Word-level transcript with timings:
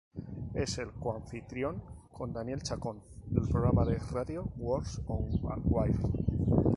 Es 0.55 0.79
el 0.79 0.93
coanfitrión, 0.93 1.83
con 2.11 2.33
Daniel 2.33 2.63
Chacón, 2.63 3.03
del 3.27 3.47
programa 3.47 3.85
de 3.85 3.99
radio 3.99 4.51
"Words 4.57 4.99
on 5.05 5.29
a 5.47 5.57
Wire". 5.63 5.99